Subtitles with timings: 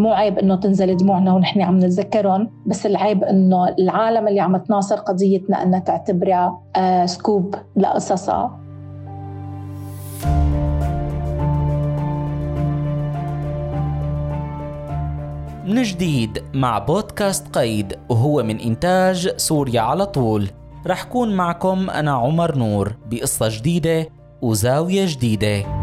[0.00, 4.96] مو عيب إنه تنزل دموعنا ونحن عم نتذكرهم بس العيب إنه العالم اللي عم تناصر
[4.96, 8.60] قضيتنا إنها تعتبرها آه سكوب لقصصها.
[15.66, 20.48] من جديد مع بودكاست قيد وهو من إنتاج سوريا على طول.
[20.86, 24.06] رح كون معكم أنا عمر نور بقصة جديدة
[24.42, 25.79] وزاوية جديدة.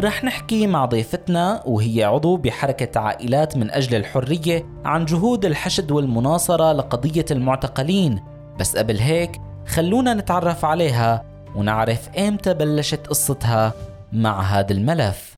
[0.00, 6.72] رح نحكي مع ضيفتنا وهي عضو بحركة عائلات من أجل الحرية عن جهود الحشد والمناصرة
[6.72, 8.20] لقضية المعتقلين.
[8.60, 9.30] بس قبل هيك
[9.66, 11.24] خلونا نتعرف عليها
[11.56, 13.72] ونعرف إمتى بلشت قصتها
[14.12, 15.34] مع هذا الملف.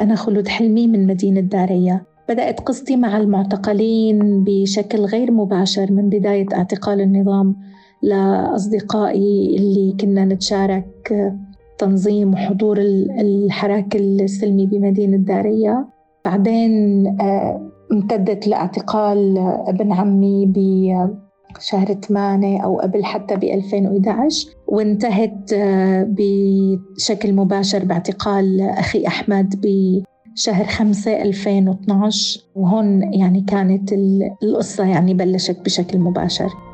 [0.00, 6.46] أنا خلود حلمي من مدينة دارية بدأت قصتي مع المعتقلين بشكل غير مباشر من بداية
[6.54, 7.71] اعتقال النظام.
[8.02, 11.32] لأصدقائي اللي كنا نتشارك
[11.78, 12.78] تنظيم وحضور
[13.20, 15.88] الحراك السلمي بمدينة دارية
[16.24, 20.46] بعدين آه، امتدت لاعتقال ابن عمي
[21.56, 29.54] بشهر 8 أو قبل حتى ب 2011 وانتهت آه، بشكل مباشر باعتقال أخي أحمد
[30.34, 33.92] بشهر 5 2012 وهون يعني كانت
[34.42, 36.71] القصة يعني بلشت بشكل مباشر.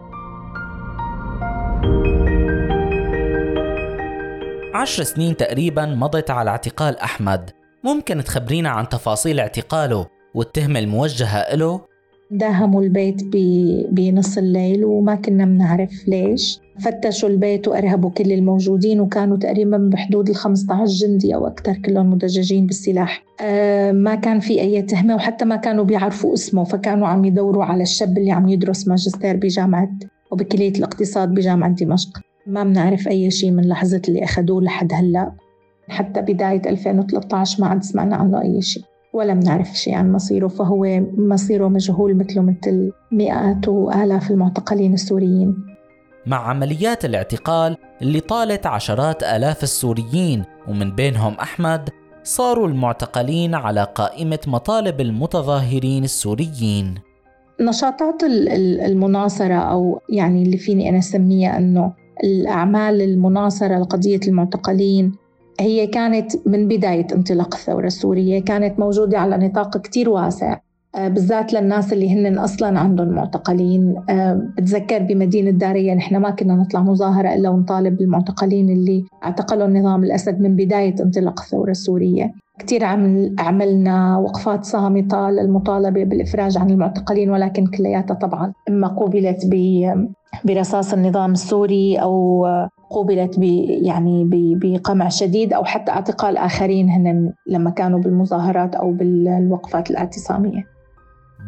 [4.74, 7.50] عشر سنين تقريبا مضت على اعتقال أحمد.
[7.84, 11.80] ممكن تخبرينا عن تفاصيل اعتقاله والتهمة الموجهة له؟
[12.30, 13.22] داهموا البيت
[13.92, 16.60] بنص الليل وما كنا بنعرف ليش.
[16.80, 22.66] فتشوا البيت وأرهبوا كل الموجودين وكانوا تقريبا بحدود ال 15 جندي أو أكثر كلهم مدججين
[22.66, 23.24] بالسلاح.
[23.40, 27.82] أه ما كان في أي تهمة وحتى ما كانوا بيعرفوا اسمه فكانوا عم يدوروا على
[27.82, 29.90] الشاب اللي عم يدرس ماجستير بجامعة
[30.30, 32.20] وبكلية الاقتصاد بجامعة دمشق.
[32.48, 35.32] ما بنعرف أي شيء من لحظة اللي أخذوه لحد هلأ.
[35.88, 40.48] حتى بداية 2013 ما عاد سمعنا عنه أي شيء ولا بنعرف شيء عن مصيره.
[40.48, 45.56] فهو مصيره مجهول مثله مثل مئات وآلاف المعتقلين السوريين.
[46.26, 51.88] مع عمليات الاعتقال اللي طالت عشرات آلاف السوريين ومن بينهم أحمد
[52.22, 56.94] صاروا المعتقلين على قائمة مطالب المتظاهرين السوريين.
[57.60, 58.22] نشاطات
[58.86, 61.92] المناصرة أو يعني اللي فيني أنا أسميها أنه
[62.24, 65.12] الأعمال المناصرة لقضية المعتقلين.
[65.60, 70.58] هي كانت من بداية انطلاق الثورة السورية كانت موجودة على نطاق كتير واسع
[70.94, 73.96] آه، بالذات للناس اللي هن أصلا عندهم معتقلين.
[74.10, 80.04] آه، بتذكر بمدينة دارية نحن ما كنا نطلع مظاهرة إلا ونطالب بالمعتقلين اللي اعتقلوا النظام
[80.04, 82.34] الأسد من بداية انطلاق الثورة السورية.
[82.58, 89.50] كثير عمل عملنا وقفات صامتة للمطالبة بالإفراج عن المعتقلين ولكن كلياتها طبعا إما قوبلت
[90.44, 92.46] برصاص النظام السوري أو
[92.90, 93.42] قوبلت ب
[93.82, 94.24] يعني
[94.54, 100.64] بقمع شديد أو حتى اعتقال آخرين هن لما كانوا بالمظاهرات أو بالوقفات الاعتصامية.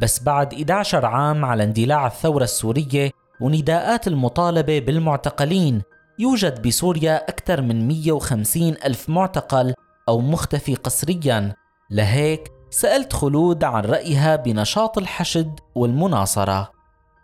[0.03, 3.10] بس بعد 11 عام على اندلاع الثورة السورية
[3.41, 5.82] ونداءات المطالبة بالمعتقلين
[6.19, 9.75] يوجد بسوريا أكثر من 150 ألف معتقل
[10.10, 11.53] أو مختفي قسريا.
[11.91, 12.41] لهيك
[12.71, 16.71] سألت خلود عن رأيها بنشاط الحشد والمناصرة.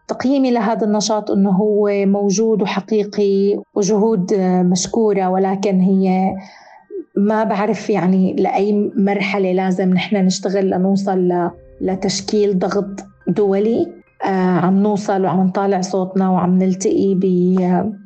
[0.08, 4.34] تقييمي لهذا النشاط إنه هو موجود وحقيقي وجهود
[4.70, 6.34] مشكورة ولكن هي
[7.16, 13.95] ما بعرف يعني لأي مرحلة لازم نحن نشتغل لنوصل لتشكيل ضغط دولي.
[14.24, 17.14] عم نوصل وعم نطالع صوتنا وعم نلتقي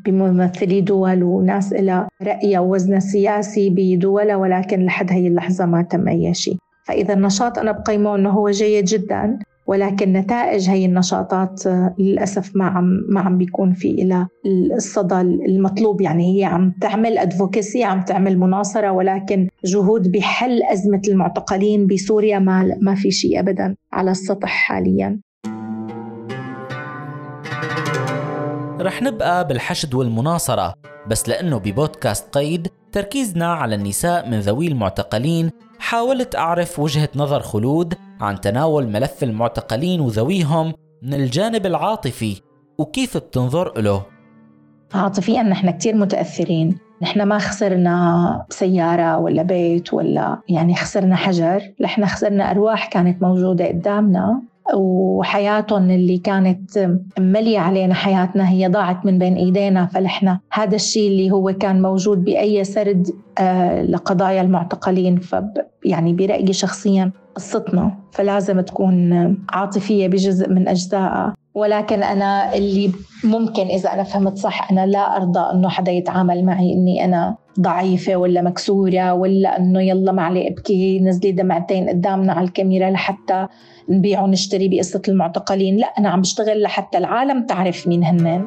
[0.04, 6.34] بممثلي دول وناس لها رأي ووزن سياسي بدولها ولكن لحد هي اللحظة ما تم أي
[6.34, 6.56] شيء.
[6.84, 12.65] فإذا النشاط أنا بقيمه أنه هو جيد جدا ولكن نتائج هي النشاطات آه، للأسف ما
[12.65, 14.28] عم ما عم بيكون في لها
[14.76, 16.00] الصدى المطلوب.
[16.00, 22.76] يعني هي عم تعمل ادفوكسي عم تعمل مناصرة ولكن جهود بحل أزمة المعتقلين بسوريا ما
[22.81, 25.20] ما في شيء ابدا على السطح حاليا.
[28.81, 30.75] رح نبقى بالحشد والمناصرة
[31.06, 37.94] بس لأنه ببودكاست قيد تركيزنا على النساء من ذوي المعتقلين حاولت أعرف وجهة نظر خلود
[38.21, 40.73] عن تناول ملف المعتقلين وذويهم
[41.03, 42.41] من الجانب العاطفي
[42.79, 44.03] وكيف بتنظر له؟
[44.94, 46.79] عاطفيا نحن كتير متأثرين.
[47.03, 53.69] نحن ما خسرنا سيارة ولا بيت ولا يعني خسرنا حجر نحن خسرنا أرواح كانت موجودة
[53.69, 54.43] قدامنا.
[54.75, 61.31] وحياتهم اللي كانت ملية علينا حياتنا هي ضاعت من بين إيدينا فنحن هذا الشيء اللي
[61.31, 63.06] هو كان موجود بأي سرد
[63.38, 65.20] آه، لقضايا المعتقلين.
[65.20, 65.34] ف
[65.85, 69.12] يعني برأيي شخصيا قصتنا فلازم تكون
[69.53, 71.35] عاطفية بجزء من أجزائها.
[71.55, 72.93] ولكن أنا اللي
[73.25, 78.17] ممكن إذا أنا فهمت صح أنا لا أرضى إنه حدا يتعامل معي إني أنا ضعيفة
[78.17, 83.47] ولا مكسورة ولا إنه يلا معلي أبكي نزلي دمعتين قدامنا على الكاميرا لحتى
[83.88, 85.76] نبيع ونشتري بقصة المعتقلين.
[85.76, 88.47] لا أنا عم بشتغل لحتى العالم تعرف مين هنن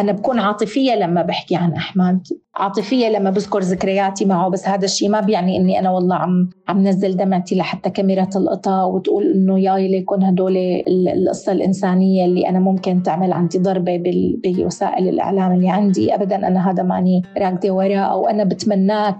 [0.00, 2.26] أنا بكون عاطفية لما بحكي عن أحمد
[2.56, 6.88] عاطفية لما بذكر ذكرياتي معه بس هذا الشيء ما بيعني إني أنا والله عم عم
[6.88, 10.56] نزل دمعتي لحتى كاميرا تلقطها وتقول إنه يا ليكون هدول
[10.88, 14.02] القصة الإنسانية اللي أنا ممكن تعمل عندي ضربة
[14.44, 16.14] بوسائل الإعلام اللي عندي.
[16.14, 19.10] أبدا أنا هذا ماني راكدة وراه أو أنا بتمناه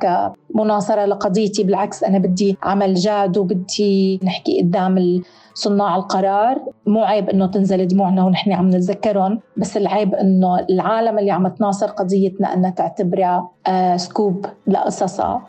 [0.54, 5.22] كمناصرة لقضيتي بالعكس أنا بدي عمل جاد وبدي نحكي قدام
[5.54, 6.56] صناع القرار.
[6.86, 11.86] مو عيب إنه تنزل دموعنا ونحن عم نتذكرهم بس العيب إنه العالم اللي عم تناصر
[11.86, 15.46] قضيتنا إنها تعتبرها آه سكوب لقصصها.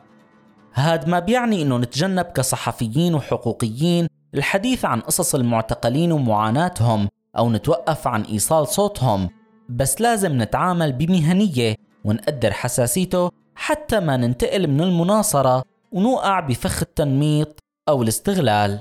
[0.73, 7.07] هاد ما بيعني إنه نتجنب كصحفيين وحقوقيين الحديث عن قصص المعتقلين ومعاناتهم
[7.37, 9.29] أو نتوقف عن إيصال صوتهم
[9.69, 11.75] بس لازم نتعامل بمهنية
[12.05, 13.29] ونقدر حساسيته
[13.71, 17.59] حتى ما ننتقل من المناصرة ونوقع بفخ التنميط
[17.89, 18.79] أو الاستغلال.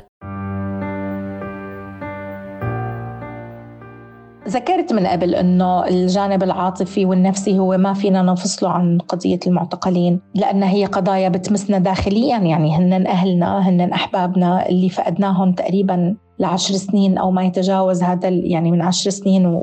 [4.48, 10.62] ذكرت من قبل إنه الجانب العاطفي والنفسي هو ما فينا ننفصله عن قضية المعتقلين لأن
[10.62, 12.38] هي قضايا بتمسنا داخليا.
[12.38, 18.70] يعني هن أهلنا هن أحبابنا اللي فقدناهم تقريبا لعشر سنين أو ما يتجاوز هذا يعني
[18.70, 19.60] من عشر سنين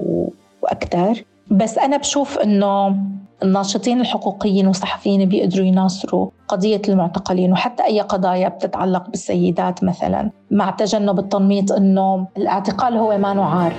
[0.62, 1.24] وأكثر.
[1.52, 2.98] بس أنا بشوف إنه
[3.44, 11.20] الناشطين الحقوقيين والصحفيين بيقدروا يناصروا قضية المعتقلين وحتى أي قضايا بتتعلق بالسيدات مثلا مع تجنب
[11.20, 13.74] التنميط أنه الاعتقال هو ما عار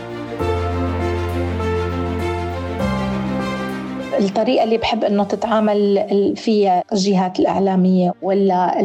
[4.19, 6.05] الطريقة اللي بحب أنه تتعامل
[6.37, 8.81] فيها الجهات الإعلامية ولا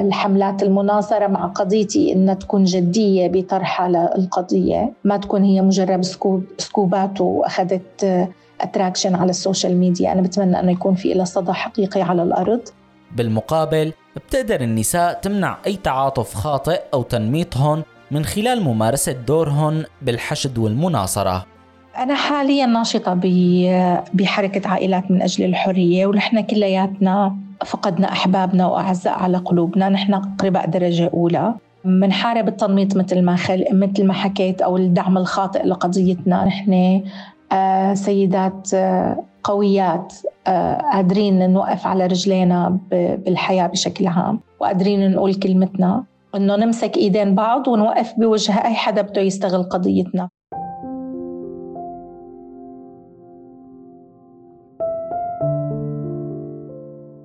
[0.00, 7.20] الحملات المناصرة مع قضيتي أنها تكون جدية بطرحها للقضية ما تكون هي مجرد scoop سكوبات
[7.20, 8.28] وأخذت
[8.60, 12.60] attraction على ال social media أنا بتمنى أنه يكون في لها صدى حقيقي على الأرض.
[13.16, 21.46] بالمقابل بتقدر النساء تمنع أي تعاطف خاطئ أو تنميطهن من خلال ممارسة دورهن بالحشد والمناصرة.
[21.98, 23.14] أنا حاليا ناشطة
[24.14, 27.36] بحركة عائلات من أجل الحرية ونحن كلياتنا
[27.66, 29.88] فقدنا أحبابنا وأعزاء على قلوبنا.
[29.88, 31.54] نحن قرباء درجة أولى.
[31.84, 33.64] منحارب التنميط مثل ما خل...
[33.72, 36.44] مثل ما حكيت أو الدعم الخاطئ لقضيتنا.
[36.44, 37.02] نحن
[37.94, 40.14] سيدات آه قويات
[40.46, 46.04] آه قادرين نوقف على رجلينا بالحياة بشكل عام وقادرين نقول كلمتنا
[46.34, 50.28] إنه نمسك إيدين بعض ونوقف بوجه أي حدا بده يستغل قضيتنا.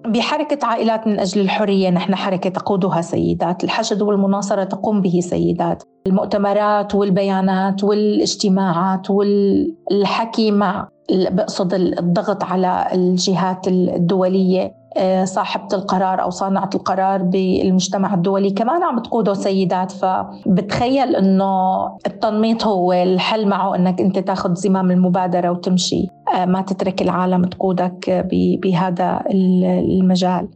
[0.09, 3.63] بحركة عائلات من أجل الحرية نحن حركة تقودها سيدات.
[3.63, 5.83] الحشد والمناصرة تقوم به سيدات.
[6.07, 14.78] المؤتمرات والبيانات والاجتماعات والحكي مع بقصد الضغط على الجهات الدولية.
[15.23, 19.91] صاحبة القرار أو صانعة القرار بالمجتمع الدولي كمان عم تقوده سيدات.
[19.91, 26.07] فبتخيل أنه التنميط هو الحل معه أنك أنت تاخذ زمام المبادرة وتمشي.
[26.35, 28.27] آه، ما تترك العالم تقودك
[28.61, 30.47] بهذا المجال.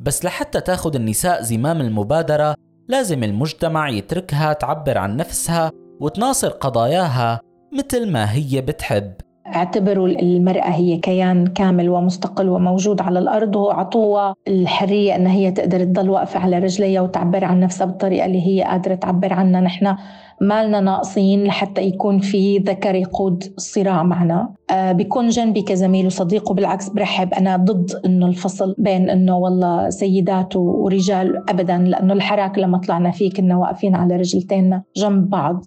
[0.00, 2.54] بس لحتى تاخذ النساء زمام المبادرة
[2.88, 5.70] لازم المجتمع يتركها تعبر عن نفسها
[6.00, 7.40] وتناصر قضاياها
[7.72, 9.12] مثل ما هي بتحب.
[9.46, 16.10] اعتبروا المرأة هي كيان كامل ومستقل وموجود على الأرض وأعطوها الحرية أن هي تقدر تضل
[16.10, 19.60] واقفة على رجليها وتعبر عن نفسها بالطريقة اللي هي قادرة تعبر عنها.
[19.60, 19.96] نحن
[20.40, 24.54] مالنا ناقصين لحتى يكون في ذكر يقود الصراع معنا.
[24.70, 27.34] آه بيكون جنبي كزميل وصديق وبالعكس برحب.
[27.34, 33.30] أنا ضد إنه الفصل بين إنه والله سيدات ورجال أبدا لأنه الحراك لما طلعنا فيه
[33.30, 35.64] كنا واقفين على رجلتين جنب بعض.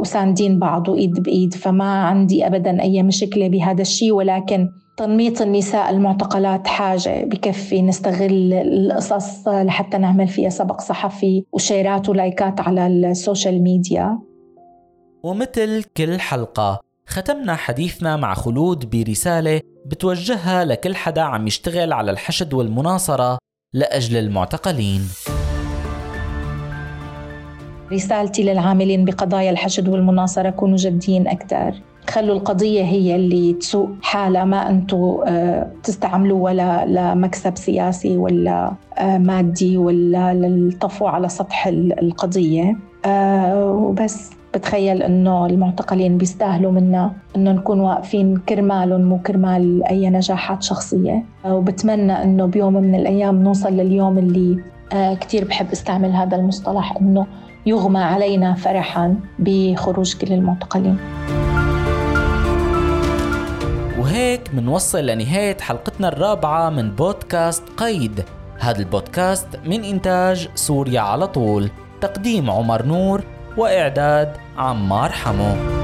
[0.00, 4.12] وساندين بعض وإيد بإيد فما عندي أبدا أي مشكلة بهذا الشيء.
[4.12, 7.82] ولكن تنميط النساء المعتقلات حاجة بكفي.
[7.82, 14.18] نستغل القصص لحتى نعمل فيها سبق صحفي وشيرات ولايكات على ال social media.
[15.22, 22.54] ومثل كل حلقة ختمنا حديثنا مع خلود برسالة بتوجهها لكل حدا عم يشتغل على الحشد
[22.54, 23.38] والمناصرة
[23.72, 25.00] لأجل المعتقلين.
[27.92, 31.74] رسالتي للعاملين بقضايا الحشد والمناصرة كونوا جديين أكثر.
[32.10, 39.18] خلوا القضية هي اللي تسوق حالها ما أنتم آه، تستعملوا ولا لمكسب سياسي ولا آه،
[39.18, 42.76] مادي ولا للطفو على سطح القضية.
[43.06, 44.30] آه، وبس.
[44.54, 51.24] بتخيل إنه المعتقلين بيستاهلوا منا إنه نكون واقفين كرمالهم مو كرمال أي نجاحات شخصية.
[51.44, 54.58] وبتمنى إنه بيوم من الأيام نوصل لليوم اللي
[55.20, 57.26] كثير بحب استعمل هذا المصطلح إنه
[57.66, 60.98] يغمى علينا فرحا بخروج كل المعتقلين.
[64.06, 68.24] هيك منوصل لنهاية حلقتنا الرابعة من بودكاست قيد.
[68.58, 71.70] هذا البودكاست من إنتاج سوريا على طول.
[72.00, 73.24] تقديم عمر نور
[73.56, 75.81] وإعداد عمار حمو.